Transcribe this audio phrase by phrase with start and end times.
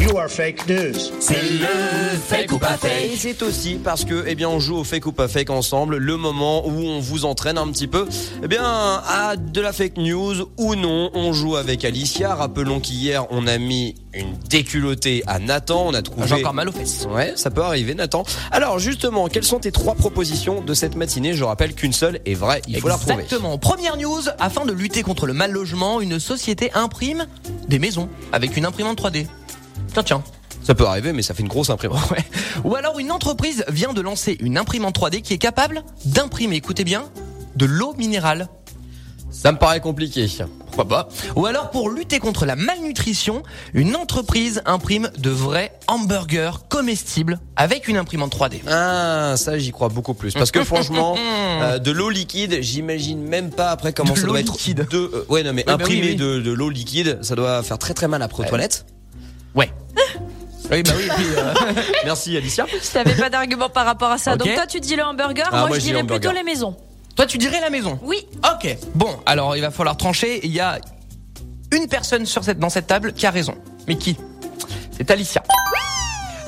[0.00, 0.94] You are fake news.
[1.20, 1.66] C'est le
[2.26, 3.10] fake ou pas Et fake.
[3.18, 6.16] c'est aussi parce que, eh bien, on joue au fake ou pas fake ensemble, le
[6.16, 8.08] moment où on vous entraîne un petit peu,
[8.42, 11.10] eh bien, à de la fake news ou non.
[11.12, 12.34] On joue avec Alicia.
[12.34, 15.88] Rappelons qu'hier, on a mis une déculottée à Nathan.
[15.88, 16.26] On a trouvé.
[16.26, 17.06] J'ai encore mal aux fesses.
[17.10, 18.24] Ouais, ça peut arriver, Nathan.
[18.52, 21.34] Alors, justement, quelles sont tes trois propositions de cette matinée?
[21.34, 22.62] Je rappelle qu'une seule est vraie.
[22.68, 23.22] Il faut la retrouver.
[23.24, 23.58] Exactement.
[23.58, 27.26] Première news, afin de lutter contre le mal logement, une société imprime
[27.68, 29.26] des maisons avec une imprimante 3D.
[29.92, 30.22] Tiens, tiens.
[30.62, 32.10] Ça peut arriver, mais ça fait une grosse imprimante.
[32.10, 32.24] Ouais.
[32.64, 36.84] Ou alors une entreprise vient de lancer une imprimante 3D qui est capable d'imprimer, écoutez
[36.84, 37.04] bien,
[37.56, 38.48] de l'eau minérale.
[39.30, 40.26] Ça me paraît compliqué.
[40.66, 41.08] Pourquoi pas?
[41.36, 43.42] Ou alors pour lutter contre la malnutrition,
[43.74, 48.60] une entreprise imprime de vrais hamburgers comestibles avec une imprimante 3D.
[48.68, 50.34] Ah, ça j'y crois beaucoup plus.
[50.34, 51.16] Parce que franchement,
[51.62, 54.52] euh, de l'eau liquide, j'imagine même pas après comment De ça doit être.
[54.52, 54.86] liquide.
[54.90, 56.16] De, euh, ouais, non mais Oui, bah imprimer oui, oui.
[56.16, 58.84] de, de l'eau liquide, ça doit faire très très mal après aux toilettes.
[59.54, 59.70] Ouais.
[60.72, 62.64] Oui, bah oui, et puis, euh, Merci Alicia.
[62.70, 64.34] Je t'avais pas d'argument par rapport à ça.
[64.34, 64.38] Ok.
[64.38, 66.20] Donc toi, tu dis le hamburger, Ah, moi, moi, je je dis dirais hamburger.
[66.30, 66.76] plutôt les maisons.
[67.16, 68.24] toi tu dirais la maison Oui.
[68.54, 68.76] Ok.
[68.94, 70.38] Bon, alors il va falloir trancher.
[70.44, 70.78] Il y a
[71.72, 73.56] une personne sur cette, dans cette table qui a raison.
[73.88, 74.16] Mais qui?
[74.96, 75.42] C'est Alicia.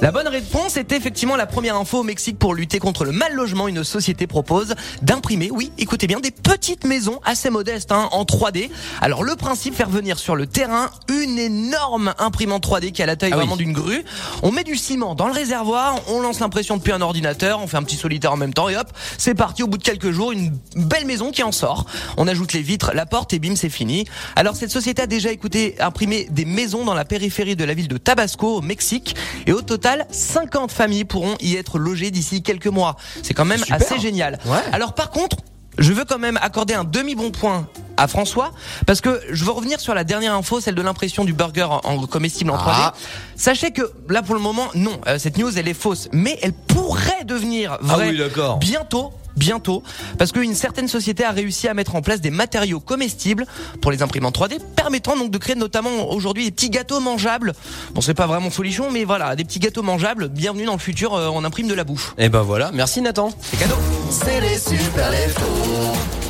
[0.03, 3.35] La bonne réponse est effectivement la première info au Mexique pour lutter contre le mal
[3.35, 3.69] logement.
[3.69, 8.69] Une société propose d'imprimer, oui, écoutez bien, des petites maisons assez modestes hein, en 3D.
[9.01, 13.15] Alors le principe, faire venir sur le terrain une énorme imprimante 3D qui a la
[13.15, 13.43] taille Ah oui.
[13.43, 14.03] vraiment d'une grue.
[14.43, 17.77] On met du ciment dans le réservoir, on lance l'impression depuis un ordinateur, on fait
[17.77, 19.63] un petit solitaire en même temps et hop, c'est parti.
[19.63, 21.87] Au bout de quelques jours, une belle maison qui en sort.
[22.17, 24.07] On ajoute les vitres, la porte et bim, c'est fini.
[24.35, 27.87] Alors cette société a déjà écouté imprimé des maisons dans la périphérie de la ville
[27.87, 29.15] de Tabasco au Mexique
[29.47, 32.97] et au total 50 familles pourront y être logées d'ici quelques mois.
[33.23, 33.77] C'est quand même Super.
[33.77, 34.39] assez génial.
[34.47, 34.59] Ouais.
[34.73, 35.37] Alors par contre,
[35.79, 38.53] je veux quand même accorder un demi bon point à François
[38.87, 42.07] parce que je veux revenir sur la dernière info, celle de l'impression du burger en-
[42.07, 42.73] comestible en 3D.
[42.79, 42.95] Ah.
[43.37, 46.53] Sachez que là pour le moment, non, euh, cette news elle est fausse, mais elle
[46.53, 48.59] pourrait devenir Ah vraie oui, d'accord.
[48.59, 49.13] bientôt.
[49.35, 49.83] Bientôt,
[50.19, 53.47] parce qu'une certaine société a réussi à mettre en place des matériaux comestibles
[53.81, 57.55] pour les imprimantes 3D, permettant donc de créer notamment aujourd'hui des petits gâteaux mangeables.
[57.95, 60.29] Bon, c'est pas vraiment folichon, mais voilà, des petits gâteaux mangeables.
[60.29, 62.15] Bienvenue dans le futur, euh, on imprime de la bouffe.
[62.19, 63.31] Et ben voilà, merci Nathan.
[63.41, 63.77] C'est cadeau.
[64.11, 66.23] C'est les super leftos.